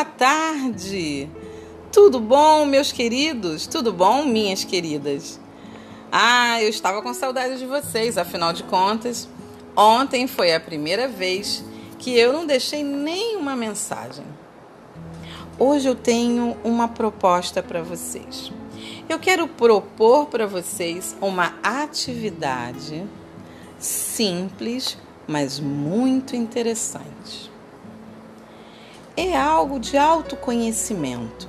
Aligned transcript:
boa 0.00 0.04
tarde! 0.04 1.28
Tudo 1.92 2.20
bom, 2.20 2.64
meus 2.64 2.90
queridos? 2.90 3.66
Tudo 3.66 3.92
bom, 3.92 4.24
minhas 4.24 4.64
queridas? 4.64 5.38
Ah, 6.10 6.62
eu 6.62 6.70
estava 6.70 7.02
com 7.02 7.12
saudade 7.12 7.58
de 7.58 7.66
vocês, 7.66 8.16
afinal 8.16 8.50
de 8.54 8.62
contas, 8.62 9.28
ontem 9.76 10.26
foi 10.26 10.54
a 10.54 10.60
primeira 10.60 11.06
vez 11.06 11.62
que 11.98 12.18
eu 12.18 12.32
não 12.32 12.46
deixei 12.46 12.82
nenhuma 12.82 13.54
mensagem. 13.54 14.24
Hoje 15.58 15.86
eu 15.86 15.94
tenho 15.94 16.56
uma 16.64 16.88
proposta 16.88 17.62
para 17.62 17.82
vocês. 17.82 18.50
Eu 19.06 19.18
quero 19.18 19.46
propor 19.46 20.28
para 20.28 20.46
vocês 20.46 21.14
uma 21.20 21.58
atividade 21.62 23.06
simples, 23.78 24.96
mas 25.28 25.60
muito 25.60 26.34
interessante. 26.34 27.50
É 29.22 29.36
algo 29.36 29.78
de 29.78 29.98
autoconhecimento. 29.98 31.46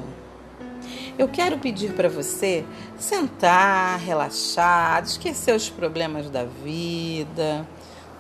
Eu 1.17 1.29
quero 1.29 1.57
pedir 1.57 1.93
para 1.93 2.09
você 2.09 2.65
sentar, 2.99 3.97
relaxar, 3.97 5.01
esquecer 5.01 5.55
os 5.55 5.69
problemas 5.69 6.29
da 6.29 6.43
vida, 6.43 7.65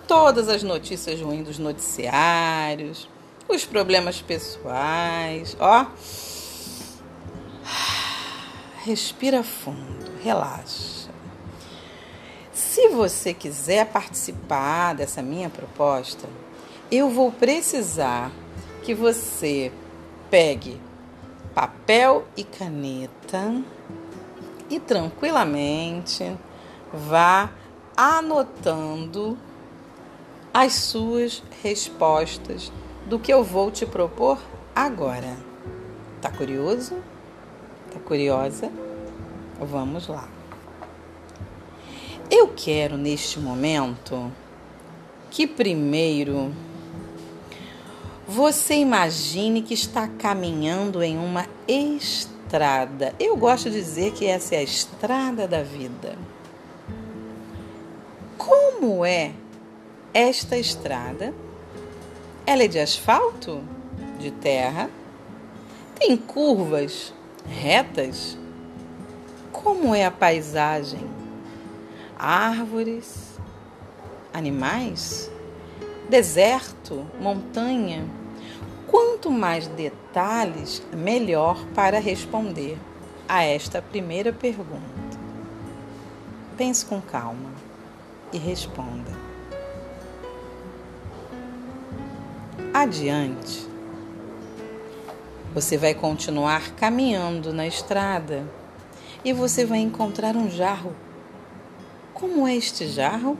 todas 0.07 0.47
as 0.47 0.63
notícias 0.63 1.19
ruins 1.19 1.45
dos 1.45 1.59
noticiários, 1.59 3.09
os 3.45 3.65
problemas 3.65 4.21
pessoais, 4.21 5.57
ó. 5.59 5.85
Respira 8.85 9.43
fundo, 9.43 10.13
relaxa. 10.23 11.11
Se 12.53 12.87
você 12.87 13.33
quiser 13.33 13.87
participar 13.87 14.95
dessa 14.95 15.21
minha 15.21 15.49
proposta, 15.49 16.29
eu 16.89 17.09
vou 17.09 17.33
precisar 17.33 18.31
que 18.83 18.93
você 18.93 19.71
pegue 20.29 20.79
papel 21.53 22.25
e 22.35 22.43
caneta 22.43 23.61
e 24.69 24.79
tranquilamente 24.79 26.35
vá 26.93 27.51
anotando 27.95 29.37
as 30.53 30.73
suas 30.73 31.43
respostas 31.61 32.71
do 33.05 33.19
que 33.19 33.31
eu 33.31 33.43
vou 33.43 33.69
te 33.69 33.85
propor 33.85 34.39
agora. 34.75 35.37
Tá 36.21 36.31
curioso? 36.31 36.95
Tá 37.93 37.99
curiosa? 37.99 38.71
Vamos 39.59 40.07
lá. 40.07 40.27
Eu 42.29 42.47
quero 42.55 42.97
neste 42.97 43.39
momento 43.39 44.31
que 45.29 45.45
primeiro 45.45 46.53
você 48.31 48.75
imagine 48.75 49.61
que 49.61 49.73
está 49.73 50.07
caminhando 50.07 51.03
em 51.03 51.17
uma 51.17 51.45
estrada. 51.67 53.13
Eu 53.19 53.35
gosto 53.35 53.69
de 53.69 53.75
dizer 53.75 54.13
que 54.13 54.25
essa 54.25 54.55
é 54.55 54.59
a 54.59 54.63
estrada 54.63 55.45
da 55.45 55.61
vida. 55.61 56.17
Como 58.37 59.05
é 59.05 59.33
esta 60.13 60.57
estrada? 60.57 61.33
Ela 62.45 62.63
é 62.63 62.67
de 62.69 62.79
asfalto? 62.79 63.61
De 64.17 64.31
terra? 64.31 64.89
Tem 65.99 66.15
curvas? 66.15 67.13
retas? 67.45 68.37
Como 69.51 69.93
é 69.93 70.05
a 70.05 70.11
paisagem? 70.11 71.05
Árvores? 72.17 73.37
Animais? 74.33 75.29
Deserto? 76.09 77.05
Montanha? 77.19 78.20
Quanto 78.91 79.31
mais 79.31 79.67
detalhes, 79.67 80.83
melhor 80.91 81.65
para 81.73 81.97
responder 81.97 82.77
a 83.25 83.41
esta 83.41 83.81
primeira 83.81 84.33
pergunta. 84.33 85.17
Pense 86.57 86.85
com 86.85 86.99
calma 86.99 87.51
e 88.33 88.37
responda. 88.37 89.09
Adiante, 92.73 93.65
você 95.53 95.77
vai 95.77 95.93
continuar 95.93 96.75
caminhando 96.75 97.53
na 97.53 97.65
estrada 97.65 98.45
e 99.23 99.31
você 99.31 99.65
vai 99.65 99.79
encontrar 99.79 100.35
um 100.35 100.49
jarro. 100.49 100.93
Como 102.13 102.45
é 102.45 102.57
este 102.57 102.87
jarro? 102.89 103.37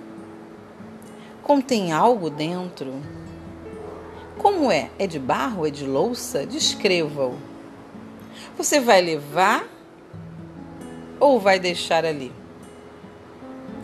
Contém 1.44 1.92
algo 1.92 2.30
dentro? 2.30 3.21
Como 4.42 4.72
é? 4.72 4.90
É 4.98 5.06
de 5.06 5.20
barro? 5.20 5.68
É 5.68 5.70
de 5.70 5.86
louça? 5.86 6.46
Descreva-o. 6.46 7.38
Você 8.58 8.80
vai 8.80 9.02
levar 9.02 9.68
ou 11.20 11.40
vai 11.40 11.60
deixar 11.60 12.06
ali? 12.06 12.32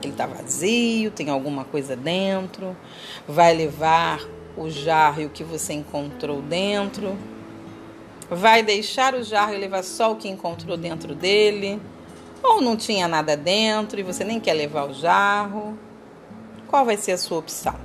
Ele 0.02 0.12
está 0.12 0.26
vazio, 0.26 1.12
tem 1.12 1.30
alguma 1.30 1.64
coisa 1.66 1.96
dentro. 1.96 2.76
Vai 3.28 3.54
levar 3.54 4.22
o 4.56 4.70
jarro 4.70 5.22
e 5.22 5.26
o 5.26 5.30
que 5.30 5.44
você 5.44 5.74
encontrou 5.74 6.42
dentro 6.42 7.16
Vai 8.30 8.62
deixar 8.62 9.16
o 9.16 9.24
jarro 9.24 9.54
e 9.54 9.58
levar 9.58 9.84
só 9.84 10.12
o 10.12 10.18
que 10.18 10.28
encontrou 10.28 10.76
dentro 10.76 11.16
dele? 11.16 11.82
Ou 12.44 12.62
não 12.62 12.76
tinha 12.76 13.08
nada 13.08 13.38
dentro 13.38 14.00
e 14.02 14.04
você 14.04 14.26
nem 14.26 14.38
quer 14.38 14.54
levar 14.54 14.84
o 14.90 14.94
jarro? 14.94 15.80
Qual 16.68 16.84
vai 16.84 16.98
ser 16.98 17.14
a 17.14 17.18
sua 17.18 17.38
opção? 17.38 17.76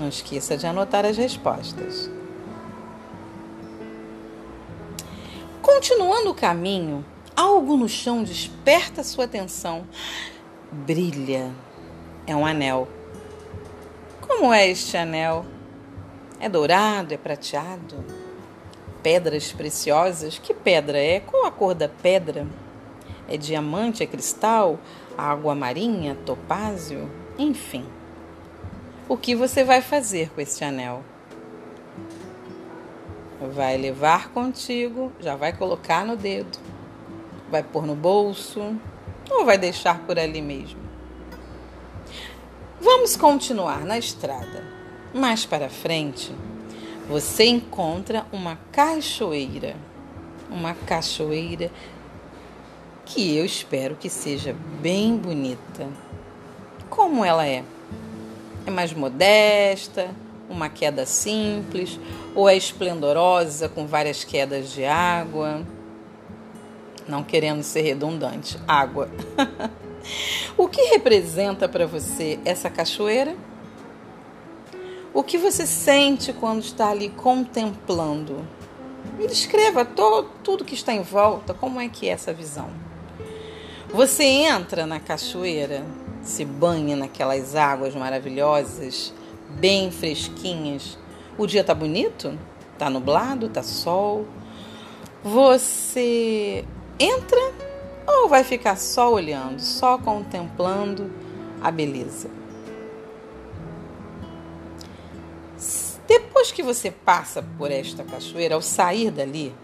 Não 0.00 0.08
esqueça 0.08 0.56
de 0.56 0.66
anotar 0.66 1.04
as 1.04 1.18
respostas. 1.18 2.10
Continuando 5.60 6.30
o 6.30 6.34
caminho, 6.34 7.04
algo 7.36 7.76
no 7.76 7.86
chão 7.86 8.22
desperta 8.22 9.04
sua 9.04 9.24
atenção. 9.24 9.86
Brilha. 10.72 11.52
É 12.26 12.34
um 12.34 12.46
anel. 12.46 12.88
Como 14.22 14.54
é 14.54 14.70
este 14.70 14.96
anel? 14.96 15.44
É 16.40 16.48
dourado? 16.48 17.12
É 17.12 17.18
prateado? 17.18 18.02
Pedras 19.02 19.52
preciosas? 19.52 20.38
Que 20.38 20.54
pedra 20.54 20.96
é? 20.96 21.20
Qual 21.20 21.44
a 21.44 21.50
cor 21.50 21.74
da 21.74 21.90
pedra? 21.90 22.46
É 23.28 23.36
diamante? 23.36 24.02
É 24.02 24.06
cristal? 24.06 24.78
Água 25.18 25.54
marinha? 25.54 26.16
Topázio? 26.24 27.10
Enfim. 27.38 27.99
O 29.10 29.16
que 29.16 29.34
você 29.34 29.64
vai 29.64 29.82
fazer 29.82 30.30
com 30.30 30.40
esse 30.40 30.62
anel? 30.62 31.02
Vai 33.52 33.76
levar 33.76 34.28
contigo, 34.28 35.10
já 35.18 35.34
vai 35.34 35.52
colocar 35.52 36.06
no 36.06 36.16
dedo, 36.16 36.56
vai 37.50 37.60
pôr 37.60 37.84
no 37.84 37.96
bolso 37.96 38.72
ou 39.28 39.44
vai 39.44 39.58
deixar 39.58 39.98
por 40.06 40.16
ali 40.16 40.40
mesmo? 40.40 40.78
Vamos 42.80 43.16
continuar 43.16 43.84
na 43.84 43.98
estrada. 43.98 44.64
Mais 45.12 45.44
para 45.44 45.68
frente, 45.68 46.32
você 47.08 47.46
encontra 47.46 48.24
uma 48.30 48.60
cachoeira. 48.70 49.74
Uma 50.48 50.72
cachoeira 50.72 51.68
que 53.04 53.36
eu 53.36 53.44
espero 53.44 53.96
que 53.96 54.08
seja 54.08 54.54
bem 54.80 55.16
bonita. 55.16 55.88
Como 56.88 57.24
ela 57.24 57.44
é? 57.44 57.64
É 58.70 58.72
mais 58.72 58.92
modesta, 58.92 60.14
uma 60.48 60.68
queda 60.68 61.04
simples, 61.04 61.98
ou 62.36 62.48
é 62.48 62.56
esplendorosa 62.56 63.68
com 63.68 63.84
várias 63.84 64.22
quedas 64.22 64.70
de 64.72 64.84
água? 64.84 65.66
Não 67.08 67.24
querendo 67.24 67.64
ser 67.64 67.80
redundante, 67.80 68.56
água. 68.68 69.10
o 70.56 70.68
que 70.68 70.82
representa 70.82 71.68
para 71.68 71.84
você 71.84 72.38
essa 72.44 72.70
cachoeira? 72.70 73.34
O 75.12 75.24
que 75.24 75.36
você 75.36 75.66
sente 75.66 76.32
quando 76.32 76.62
está 76.62 76.90
ali 76.90 77.08
contemplando? 77.08 78.46
Me 79.18 79.26
descreva 79.26 79.84
todo, 79.84 80.30
tudo 80.44 80.64
que 80.64 80.74
está 80.74 80.92
em 80.92 81.02
volta, 81.02 81.52
como 81.52 81.80
é 81.80 81.88
que 81.88 82.08
é 82.08 82.12
essa 82.12 82.32
visão. 82.32 82.70
Você 83.92 84.22
entra 84.22 84.86
na 84.86 85.00
cachoeira, 85.00 85.84
se 86.22 86.44
banha 86.44 86.96
naquelas 86.96 87.54
águas 87.56 87.94
maravilhosas, 87.94 89.12
bem 89.48 89.90
fresquinhas. 89.90 90.98
O 91.36 91.46
dia 91.46 91.64
tá 91.64 91.74
bonito? 91.74 92.38
Tá 92.78 92.90
nublado? 92.90 93.48
Tá 93.48 93.62
sol? 93.62 94.26
Você 95.22 96.64
entra 96.98 97.40
ou 98.06 98.28
vai 98.28 98.44
ficar 98.44 98.76
só 98.76 99.12
olhando, 99.12 99.60
só 99.60 99.98
contemplando 99.98 101.10
a 101.60 101.70
beleza? 101.70 102.30
Depois 106.06 106.50
que 106.50 106.62
você 106.62 106.90
passa 106.90 107.44
por 107.56 107.70
esta 107.70 108.02
cachoeira, 108.02 108.56
ao 108.56 108.62
sair 108.62 109.10
dali, 109.10 109.54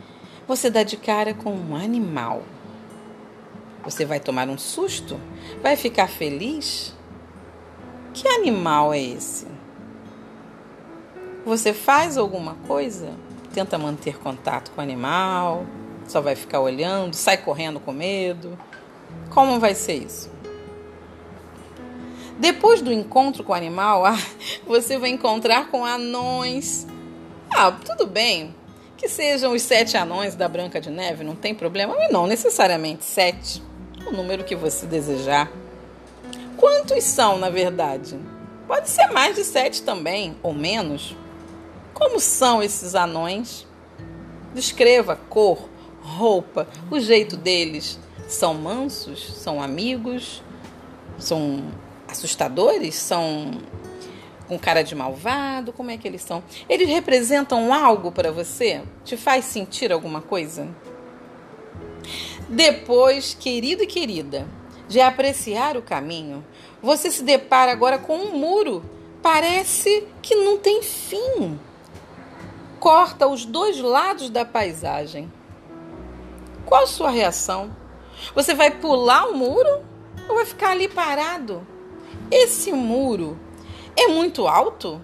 você 0.47 0.71
dá 0.71 0.85
de 0.85 0.97
cara 0.97 1.35
com 1.35 1.53
um 1.53 1.75
animal. 1.75 2.43
Você 3.87 4.05
vai 4.05 4.21
tomar 4.21 4.49
um 4.51 4.59
susto? 4.59 5.19
Vai 5.63 5.77
ficar 5.77 6.09
feliz? 6.09 6.95
Que 8.13 8.29
animal 8.29 8.93
é 8.93 9.01
esse? 9.01 9.47
Você 11.47 11.73
faz 11.73 12.19
alguma 12.19 12.55
coisa? 12.67 13.15
tenta 13.57 13.79
manter 13.79 14.19
contato 14.19 14.71
com 14.73 14.83
o 14.83 14.85
animal, 14.85 15.65
só 16.07 16.21
vai 16.21 16.37
ficar 16.37 16.61
olhando, 16.61 17.15
sai 17.15 17.39
correndo 17.39 17.81
com 17.81 17.91
medo. 17.91 18.59
Como 19.31 19.59
vai 19.59 19.75
ser 19.75 19.95
isso? 19.95 20.31
Depois 22.39 22.83
do 22.83 22.93
encontro 22.93 23.43
com 23.43 23.53
o 23.53 23.55
animal, 23.55 24.05
ah, 24.05 24.19
você 24.67 24.99
vai 24.99 25.09
encontrar 25.09 25.69
com 25.71 25.87
anões. 25.87 26.87
Ah, 27.51 27.73
tudo 27.73 28.07
bem. 28.07 28.55
Que 28.95 29.09
sejam 29.09 29.55
os 29.55 29.63
sete 29.63 29.97
anões 29.97 30.35
da 30.35 30.49
Branca 30.49 30.79
de 30.79 30.91
Neve, 30.91 31.25
não 31.25 31.35
tem 31.35 31.55
problema. 31.55 31.95
Mas 31.97 32.13
não 32.13 32.27
necessariamente 32.27 33.07
sete. 33.07 33.63
O 34.07 34.13
número 34.13 34.45
que 34.45 34.55
você 34.55 34.87
desejar. 34.87 35.51
Quantos 36.57 37.03
são, 37.05 37.39
na 37.39 37.51
verdade? 37.51 38.19
Pode 38.67 38.89
ser 38.89 39.09
mais 39.09 39.37
de 39.37 39.45
sete 39.45 39.83
também, 39.83 40.37
ou 40.43 40.53
menos. 40.53 41.17
Como 41.93 42.21
são 42.21 42.63
esses 42.63 42.95
anões? 42.95 43.67
Descreva 44.55 45.17
cor, 45.17 45.69
roupa, 46.01 46.69
o 46.91 47.01
jeito 47.01 47.37
deles. 47.37 47.99
São 48.29 48.55
mansos? 48.55 49.35
São 49.35 49.61
amigos? 49.61 50.43
São 51.19 51.65
assustadores? 52.09 52.95
São 52.95 53.61
com 54.47 54.59
cara 54.59 54.83
de 54.83 54.95
malvado? 54.95 55.73
Como 55.73 55.91
é 55.91 55.97
que 55.97 56.07
eles 56.07 56.23
são? 56.23 56.43
Eles 56.69 56.89
representam 56.89 57.73
algo 57.75 58.13
para 58.13 58.31
você? 58.31 58.83
Te 59.05 59.17
faz 59.17 59.45
sentir 59.45 59.93
alguma 59.93 60.21
coisa? 60.21 60.69
Depois, 62.49 63.35
querido 63.35 63.83
e 63.83 63.87
querida, 63.87 64.47
de 64.87 65.01
apreciar 65.01 65.77
o 65.77 65.83
caminho, 65.83 66.45
você 66.81 67.11
se 67.11 67.25
depara 67.25 67.73
agora 67.73 67.99
com 67.99 68.17
um 68.17 68.39
muro. 68.39 68.85
Parece 69.21 70.07
que 70.23 70.37
não 70.37 70.57
tem 70.57 70.81
fim. 70.81 71.59
Corta 72.79 73.27
os 73.27 73.45
dois 73.45 73.81
lados 73.81 74.31
da 74.31 74.45
paisagem. 74.45 75.33
Qual 76.65 76.85
a 76.85 76.87
sua 76.87 77.11
reação? 77.11 77.75
Você 78.35 78.55
vai 78.55 78.71
pular 78.71 79.29
o 79.29 79.37
muro 79.37 79.85
ou 80.29 80.37
vai 80.37 80.47
ficar 80.47 80.71
ali 80.71 80.87
parado? 80.87 81.67
Esse 82.31 82.73
muro 82.73 83.37
é 83.97 84.07
muito 84.07 84.47
alto? 84.47 85.03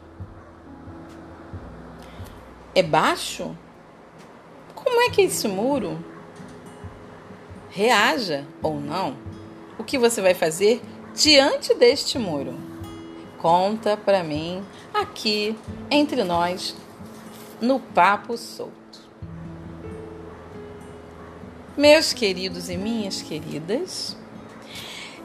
É 2.73 2.83
baixo? 2.83 3.57
Como 4.77 5.01
é 5.03 5.11
que 5.11 5.23
é 5.23 5.25
esse 5.25 5.49
muro? 5.49 6.12
Reaja 7.75 8.45
ou 8.63 8.79
não. 8.79 9.17
O 9.79 9.83
que 9.83 9.97
você 9.97 10.21
vai 10.21 10.35
fazer 10.35 10.83
diante 11.15 11.73
deste 11.73 12.19
muro? 12.19 12.55
Conta 13.39 13.97
para 13.97 14.23
mim 14.23 14.63
aqui 14.93 15.57
entre 15.91 16.23
nós 16.23 16.77
no 17.63 17.81
Papo 17.81 18.37
Solto. 18.37 19.01
Meus 21.75 22.13
queridos 22.13 22.69
e 22.69 22.77
minhas 22.77 23.23
queridas, 23.23 24.19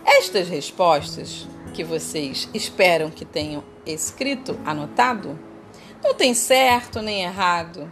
estas 0.05 0.47
respostas 0.47 1.45
que 1.73 1.83
vocês 1.83 2.47
esperam 2.53 3.11
que 3.11 3.25
tenham 3.25 3.61
escrito, 3.85 4.57
anotado, 4.65 5.37
não 6.01 6.13
tem 6.13 6.33
certo 6.33 7.01
nem 7.01 7.23
errado. 7.23 7.91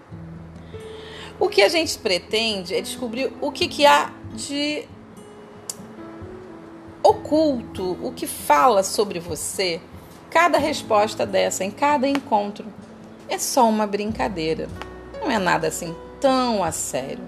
O 1.37 1.49
que 1.49 1.61
a 1.61 1.67
gente 1.67 1.97
pretende 1.99 2.73
é 2.73 2.79
descobrir 2.79 3.33
o 3.41 3.51
que, 3.51 3.67
que 3.67 3.85
há 3.85 4.13
de 4.35 4.85
oculto, 7.01 7.97
o 8.01 8.11
que 8.11 8.27
fala 8.27 8.83
sobre 8.83 9.19
você. 9.19 9.81
Cada 10.29 10.57
resposta 10.57 11.25
dessa, 11.25 11.63
em 11.63 11.71
cada 11.71 12.07
encontro, 12.07 12.65
é 13.29 13.37
só 13.37 13.67
uma 13.67 13.87
brincadeira. 13.87 14.67
Não 15.21 15.31
é 15.31 15.39
nada 15.39 15.67
assim 15.67 15.95
tão 16.19 16.63
a 16.63 16.71
sério. 16.71 17.23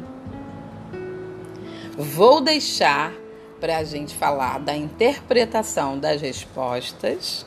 Vou 1.97 2.41
deixar 2.41 3.11
para 3.59 3.77
a 3.77 3.83
gente 3.83 4.15
falar 4.15 4.59
da 4.59 4.75
interpretação 4.75 5.97
das 5.97 6.21
respostas 6.21 7.45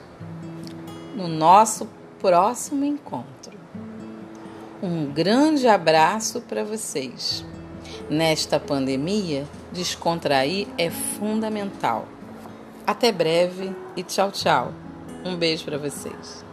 no 1.15 1.29
nosso 1.29 1.89
próximo 2.19 2.85
encontro. 2.85 3.59
Um 4.83 5.07
grande 5.07 5.69
abraço 5.69 6.41
para 6.41 6.65
vocês. 6.65 7.45
Nesta 8.11 8.59
pandemia, 8.59 9.47
descontrair 9.71 10.67
é 10.77 10.91
fundamental. 10.91 12.09
Até 12.85 13.13
breve 13.13 13.73
e 13.97 14.03
tchau, 14.03 14.33
tchau. 14.33 14.73
Um 15.25 15.37
beijo 15.37 15.65
para 15.65 15.79
vocês. 15.79 16.50